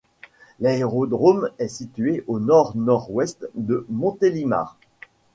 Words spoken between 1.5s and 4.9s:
est situé à Nord-Nord-Ouest de Montélimar.